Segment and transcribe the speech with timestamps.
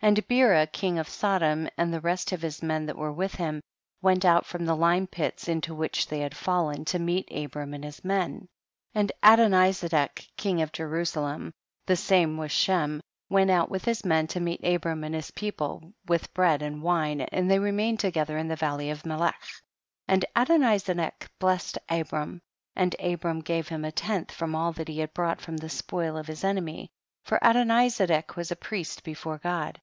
[0.00, 0.10] 10.
[0.10, 3.60] And Beraking of Sodom, and the rest of his men that were with him,
[4.00, 7.74] went out from the lime pits in to which they had fallen, to meet Abram
[7.74, 8.46] and his men.
[8.94, 8.94] 11.
[8.94, 11.52] And Adonizedek king of Jeru salem,
[11.86, 15.92] the same was Shem, went out with his men to meet Abram and his people,
[16.06, 19.42] with bread and wine, and thev remained together in the valley of Melech.
[20.06, 20.06] 12.
[20.06, 22.40] And Adonizedek blessed Ab ram,
[22.76, 26.16] and Abram gave him a tenth from all that he had brought froiu the spoil
[26.16, 26.88] of his enemies,
[27.24, 29.78] for Adoni zedek was a priest before God.